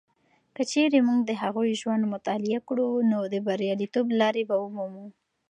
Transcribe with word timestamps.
که 0.55 0.61
چیرې 0.71 0.99
موږ 1.07 1.19
د 1.25 1.31
هغوی 1.41 1.71
ژوند 1.81 2.03
مطالعه 2.13 2.59
کړو، 2.67 2.89
نو 3.11 3.19
د 3.33 3.35
بریالیتوب 3.47 4.07
لارې 4.19 4.43
به 4.49 4.55
ومومو. 4.59 5.05